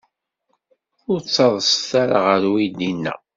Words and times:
Ur 1.11 1.19
ttadset 1.21 1.91
ara 2.01 2.17
ɣer 2.25 2.41
uydi-inna. 2.51 3.13